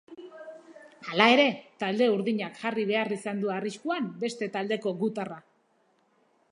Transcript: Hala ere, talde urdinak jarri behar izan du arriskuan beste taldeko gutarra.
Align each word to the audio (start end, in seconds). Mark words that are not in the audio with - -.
Hala 1.09 1.27
ere, 1.33 1.45
talde 1.83 2.07
urdinak 2.13 2.57
jarri 2.63 2.87
behar 2.93 3.13
izan 3.19 3.45
du 3.45 3.53
arriskuan 3.59 4.09
beste 4.27 4.53
taldeko 4.59 4.97
gutarra. 5.05 5.41